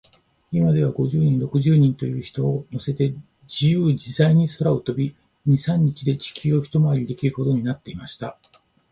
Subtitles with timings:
[0.51, 3.13] いまでは、五十人、六十人という人をのせて、
[3.45, 8.39] じゆうじざいに空を飛び、二、三日で地球をひとまわりできるほどになってしまった。